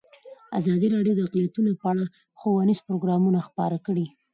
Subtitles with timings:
[0.59, 2.05] ازادي راډیو د اقلیتونه په اړه
[2.39, 4.05] ښوونیز پروګرامونه خپاره کړي.